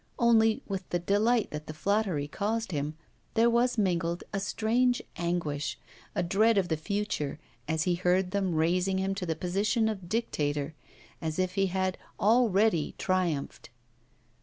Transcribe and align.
Only, 0.17 0.63
with 0.67 0.89
the 0.89 0.97
delight 0.97 1.51
that 1.51 1.67
the 1.67 1.75
flattery 1.75 2.27
caused 2.27 2.71
him, 2.71 2.97
there 3.35 3.51
was 3.51 3.77
mingled 3.77 4.23
a 4.33 4.39
strange 4.39 4.99
anguish, 5.15 5.77
a 6.15 6.23
dread 6.23 6.57
of 6.57 6.69
the 6.69 6.75
future, 6.75 7.37
as 7.67 7.83
he 7.83 7.93
heard 7.93 8.31
them 8.31 8.55
raising 8.55 8.97
him 8.97 9.13
to 9.13 9.27
the 9.27 9.35
position 9.35 9.87
of 9.87 10.09
dictator, 10.09 10.73
as 11.21 11.37
if 11.37 11.53
he 11.53 11.67
had 11.67 11.99
already 12.19 12.95
triumphed. 12.97 13.69